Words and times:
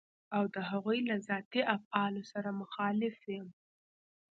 او 0.35 0.43
د 0.53 0.55
هغوی 0.69 0.99
له 1.09 1.15
ذاتي 1.27 1.61
افعالو 1.75 2.21
سره 2.31 2.49
مخالف 2.61 3.17
يم. 3.35 3.47